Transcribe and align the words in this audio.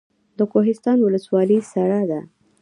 د 0.37 0.39
کوهستان 0.51 0.97
ولسوالۍ 1.01 1.59
سړه 1.71 2.01
ده 2.09 2.19